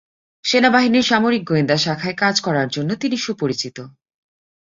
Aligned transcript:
সেনাবাহিনীর 0.45 1.03
সামরিক 1.03 1.43
গোয়েন্দা 1.43 1.77
শাখায় 1.77 2.15
কাজ 2.15 2.35
করার 2.41 2.67
জন্য 2.67 2.89
তিনি 2.95 3.17
সুপরিচিত। 3.17 3.77